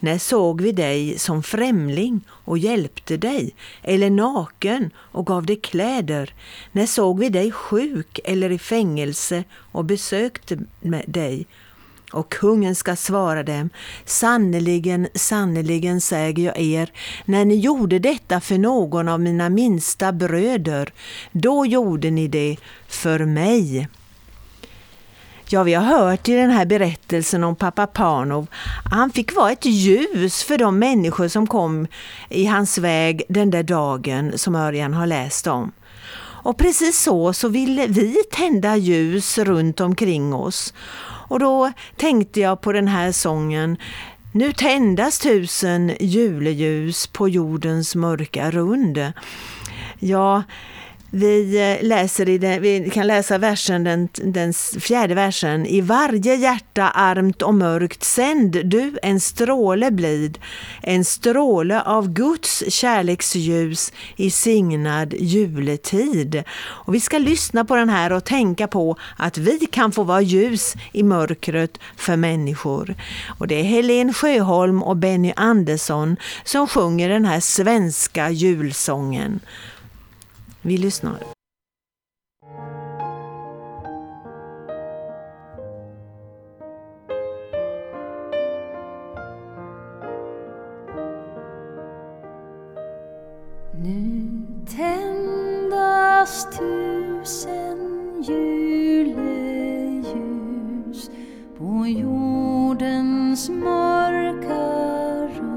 [0.00, 6.34] När såg vi dig som främling och hjälpte dig, eller naken och gav dig kläder?
[6.72, 10.58] När såg vi dig sjuk eller i fängelse och besökte
[11.06, 11.46] dig?
[12.12, 13.70] Och kungen ska svara dem,
[14.04, 16.92] sannerligen, sannerligen säger jag er,
[17.24, 20.92] när ni gjorde detta för någon av mina minsta bröder,
[21.32, 22.56] då gjorde ni det
[22.88, 23.88] för mig.
[25.48, 28.46] Ja, vi har hört i den här berättelsen om pappa Panov,
[28.90, 31.86] han fick vara ett ljus för de människor som kom
[32.28, 35.72] i hans väg den där dagen som Örjan har läst om.
[36.44, 40.74] Och precis så, så ville vi tända ljus runt omkring oss.
[41.32, 43.76] Och då tänkte jag på den här sången
[44.32, 49.12] Nu tändas tusen juleljus på jordens mörka rund.
[49.98, 50.42] Ja,
[51.14, 55.66] vi, eh, läser i den, vi kan läsa versen, den, den fjärde versen.
[55.66, 60.38] I varje hjärta armt och mörkt sänd du en stråle blid,
[60.82, 66.44] en stråle av Guds kärleksljus i signad juletid.
[66.62, 70.20] Och vi ska lyssna på den här och tänka på att vi kan få vara
[70.20, 72.94] ljus i mörkret för människor.
[73.38, 79.40] Och det är Helen Sjöholm och Benny Andersson som sjunger den här svenska julsången.
[80.64, 81.22] Vi lyssnar.
[93.84, 94.30] Nu
[94.76, 97.78] tändas tusen
[98.28, 99.10] juleljus
[101.58, 104.62] på jordens mörka
[105.38, 105.51] rund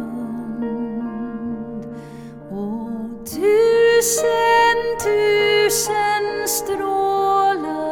[3.46, 7.84] tusen tusen stråla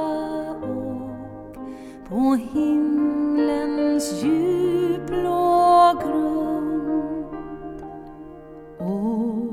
[0.61, 2.19] och på
[2.53, 7.79] himlens djupblå grund.
[8.77, 9.52] Och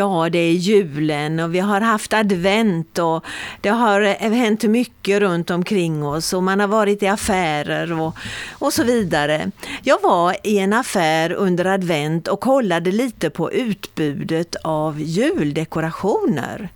[0.00, 3.24] Ja, det är julen och vi har haft advent och
[3.60, 8.16] det har eh, hänt mycket runt omkring oss och man har varit i affärer och,
[8.52, 9.50] och så vidare.
[9.82, 16.68] Jag var i en affär under advent och kollade lite på utbudet av juldekorationer.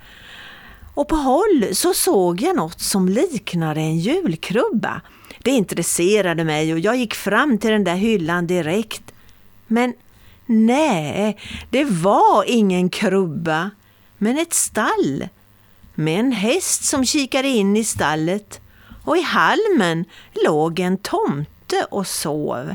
[0.94, 5.00] Och på håll så såg jag något som liknade en julkrubba.
[5.38, 9.12] Det intresserade mig och jag gick fram till den där hyllan direkt.
[9.66, 9.94] Men
[10.46, 11.38] nej,
[11.70, 13.70] det var ingen krubba,
[14.18, 15.28] men ett stall.
[15.94, 18.60] Med en häst som kikade in i stallet
[19.04, 20.04] och i halmen
[20.44, 22.74] låg en tomte och sov.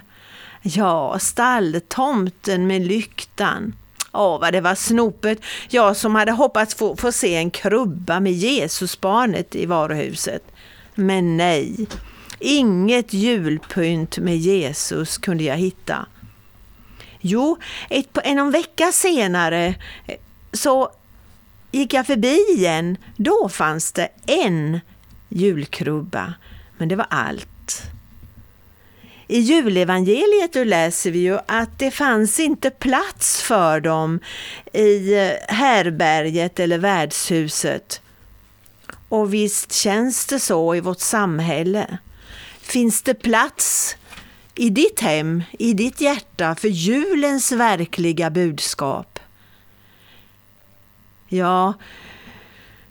[0.61, 3.73] Ja, stalltomten med lyktan.
[4.11, 5.39] Åh, vad det var snopet.
[5.69, 10.43] Jag som hade hoppats få, få se en krubba med Jesusbarnet i varuhuset.
[10.95, 11.87] Men nej,
[12.39, 16.05] inget julpynt med Jesus kunde jag hitta.
[17.21, 17.57] Jo,
[17.89, 19.75] ett, en någon vecka senare
[20.07, 20.15] eh,
[20.53, 20.89] så
[21.71, 22.97] gick jag förbi igen.
[23.15, 24.79] Då fanns det en
[25.29, 26.33] julkrubba,
[26.77, 27.81] men det var allt.
[29.27, 34.19] I julevangeliet då läser vi ju att det fanns inte plats för dem
[34.73, 38.01] i eh, härberget eller värdshuset.
[39.09, 41.97] Och visst känns det så i vårt samhälle.
[42.61, 43.95] Finns det plats
[44.59, 49.19] i ditt hem, i ditt hjärta för julens verkliga budskap?
[51.27, 51.73] Ja,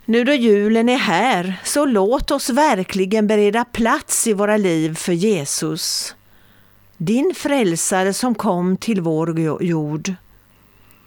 [0.04, 5.12] nu då julen är här, så låt oss verkligen bereda plats i våra liv för
[5.12, 6.14] Jesus.
[6.96, 10.14] Din frälsare som kom till vår jord.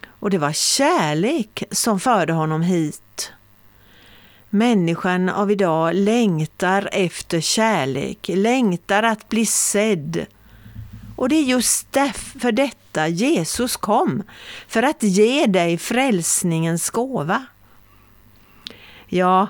[0.06, 3.32] Och det var kärlek som förde honom hit.
[4.50, 10.26] Människan av idag längtar efter kärlek, längtar att bli sedd.
[11.16, 11.96] Och det är just
[12.38, 14.22] för detta Jesus kom,
[14.68, 17.46] för att ge dig frälsningens gåva.
[19.06, 19.48] Ja,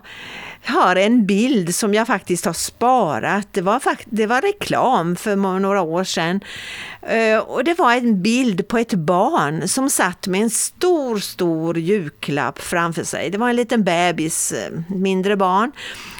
[0.65, 3.49] har en bild som jag faktiskt har sparat.
[3.51, 6.41] Det var, det var reklam för några år sedan.
[7.03, 11.79] Eh, och det var en bild på ett barn som satt med en stor, stor
[11.79, 13.31] julklapp framför sig.
[13.31, 15.73] Det var en liten bebis, eh, mindre barn,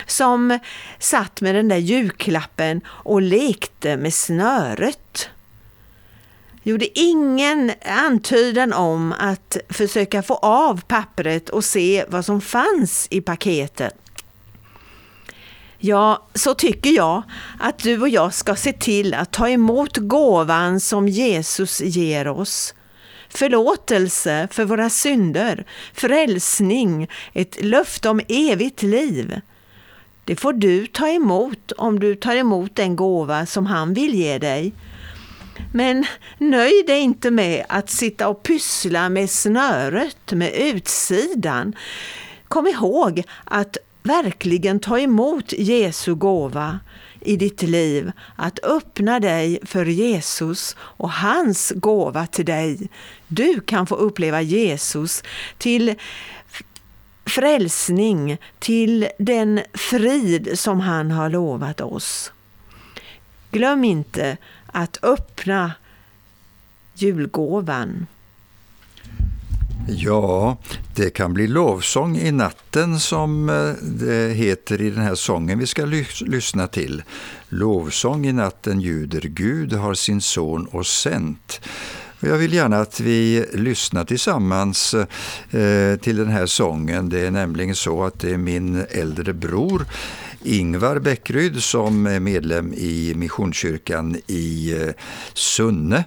[0.07, 0.59] som
[0.99, 5.29] satt med den där julklappen och lekte med snöret
[6.63, 13.21] gjorde ingen antydan om att försöka få av pappret och se vad som fanns i
[13.21, 14.02] paketet.
[15.85, 17.23] Ja, så tycker jag
[17.61, 22.75] att du och jag ska se till att ta emot gåvan som Jesus ger oss.
[23.29, 29.41] Förlåtelse för våra synder, frälsning, ett löfte om evigt liv.
[30.25, 34.39] Det får du ta emot om du tar emot den gåva som han vill ge
[34.39, 34.73] dig.
[35.73, 36.07] Men
[36.39, 41.77] nöj dig inte med att sitta och pyssla med snöret, med utsidan.
[42.49, 46.81] Kom ihåg att verkligen ta emot Jesu gåva
[47.21, 52.89] i ditt liv, att öppna dig för Jesus och hans gåva till dig.
[53.29, 55.23] Du kan få uppleva Jesus
[55.59, 55.95] till
[57.27, 62.33] frälsning, till den frid som han har lovat oss.
[63.51, 64.37] Glöm inte
[64.67, 65.73] att öppna
[66.95, 68.07] julgåvan.
[69.89, 70.57] Ja,
[70.95, 75.67] det kan bli lovsång i natten som eh, det heter i den här sången vi
[75.67, 75.85] ska
[76.21, 77.03] lyssna till.
[77.49, 81.61] Lovsång i natten ljuder Gud har sin son och sänt.
[82.25, 87.09] Jag vill gärna att vi lyssnar tillsammans eh, till den här sången.
[87.09, 89.85] Det är nämligen så att det är min äldre bror
[90.43, 94.95] Ingvar Bäckryd som är medlem i Missionskyrkan i eh,
[95.35, 96.05] Sunne.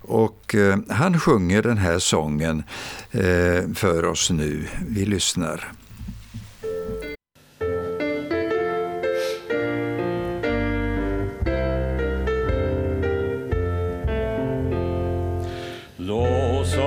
[0.00, 2.62] Och eh, han sjunger den här sången
[3.74, 4.66] för oss nu.
[4.88, 5.72] Vi lyssnar.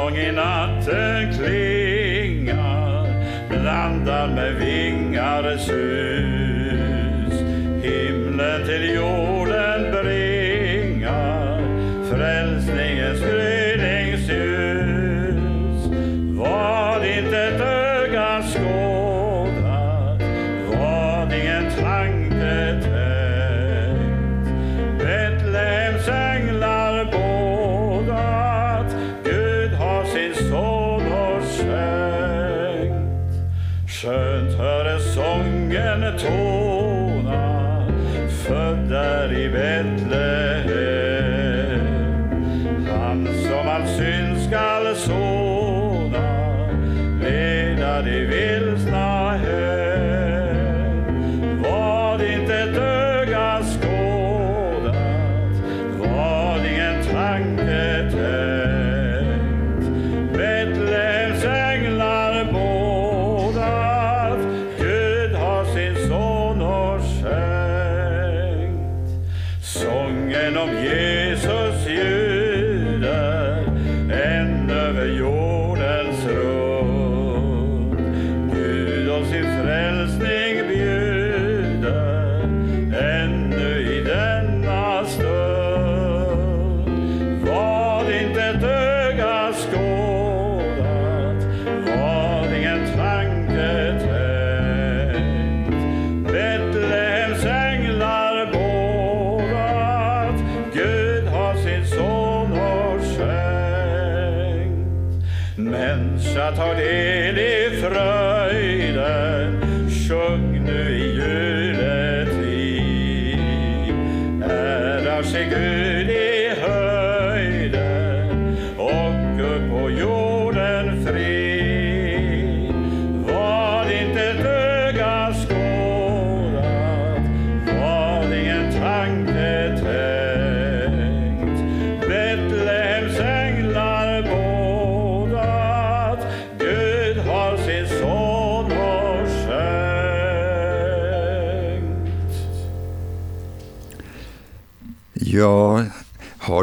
[0.07, 3.07] Sång i natten klingar
[3.49, 6.16] blandad med vingar sur.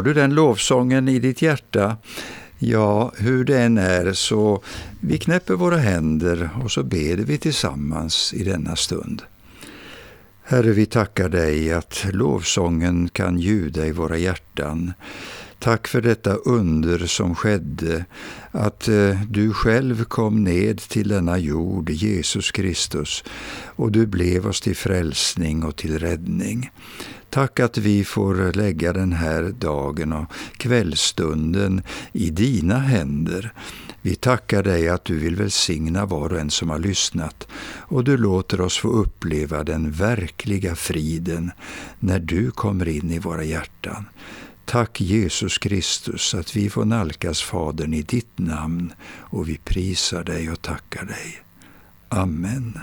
[0.05, 1.97] Du den lovsången i ditt hjärta?
[2.59, 4.63] Ja, hur det än är så
[5.01, 9.21] vi knäpper våra händer och så ber vi tillsammans i denna stund.
[10.43, 14.93] Herre, vi tackar dig att lovsången kan ljuda i våra hjärtan.
[15.65, 18.05] Tack för detta under som skedde,
[18.51, 23.23] att eh, du själv kom ned till denna jord, Jesus Kristus,
[23.75, 26.71] och du blev oss till frälsning och till räddning.
[27.29, 33.53] Tack att vi får lägga den här dagen och kvällstunden i dina händer.
[34.01, 37.47] Vi tackar dig att du vill välsigna var och en som har lyssnat
[37.87, 41.51] och du låter oss få uppleva den verkliga friden
[41.99, 44.05] när du kommer in i våra hjärtan.
[44.65, 50.51] Tack Jesus Kristus att vi får nalkas Fadern i ditt namn och vi prisar dig
[50.51, 51.41] och tackar dig.
[52.09, 52.79] Amen.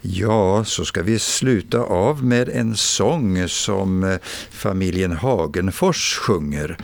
[0.00, 4.18] Ja, så ska vi sluta av med en sång som eh,
[4.50, 6.78] familjen Hagenfors sjunger.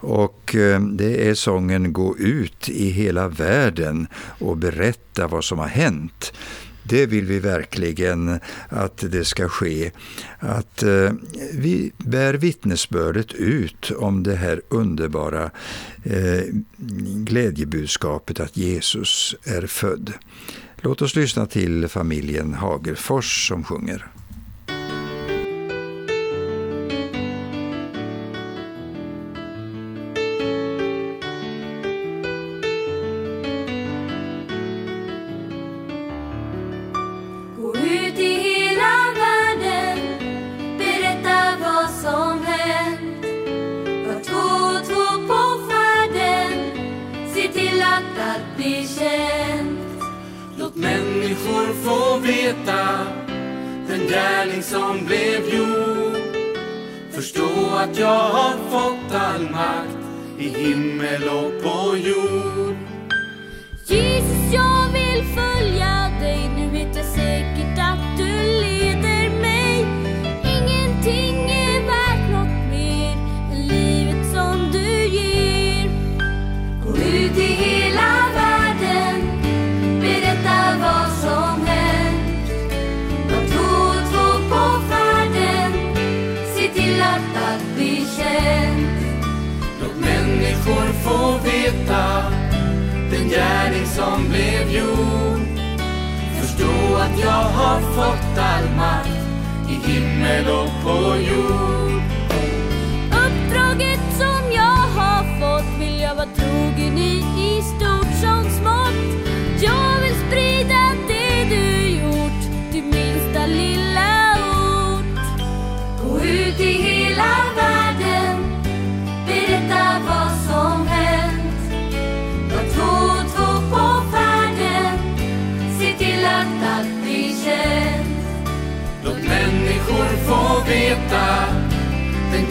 [0.00, 4.06] Och eh, det är sången Gå ut i hela världen
[4.38, 6.32] och berätta vad som har hänt.
[6.88, 9.90] Det vill vi verkligen att det ska ske.
[10.38, 11.12] Att eh,
[11.52, 15.50] vi bär vittnesbördet ut om det här underbara
[16.04, 16.42] eh,
[17.24, 20.12] glädjebudskapet att Jesus är född.
[20.76, 24.06] Låt oss lyssna till familjen Hagerfors som sjunger.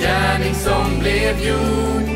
[0.04, 2.10] Gärning som blev gjord.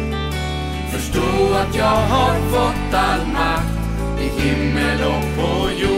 [0.92, 5.97] Förstå att jag har fått all makt i himmel och på jord.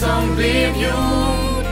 [0.00, 1.64] Som blev jord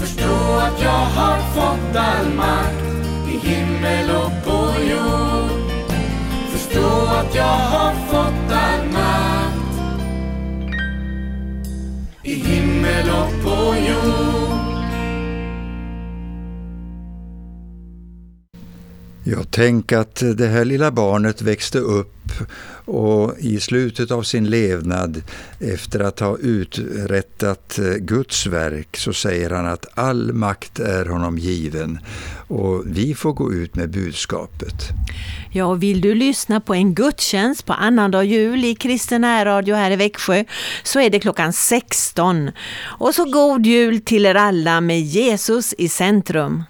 [0.00, 2.82] Förstå att jag har fått all makt
[3.28, 5.72] i himmel och på jord.
[6.50, 9.78] Förstå att jag har fått all makt
[12.22, 14.31] i himmel och på jord.
[19.24, 22.32] Jag tänk att det här lilla barnet växte upp
[22.84, 25.22] och i slutet av sin levnad
[25.60, 31.38] efter att ha uträttat eh, Guds verk så säger han att all makt är honom
[31.38, 31.98] given
[32.48, 34.88] och vi får gå ut med budskapet.
[35.52, 39.90] Ja, och vill du lyssna på en gudstjänst på annandag jul i Kristen Radio här
[39.90, 40.44] i Växjö
[40.82, 42.50] så är det klockan 16.
[42.82, 46.64] Och så god jul till er alla med Jesus i centrum.